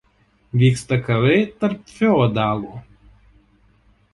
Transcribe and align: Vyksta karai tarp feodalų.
Vyksta 0.61 0.97
karai 1.09 1.43
tarp 1.59 1.93
feodalų. 1.99 2.73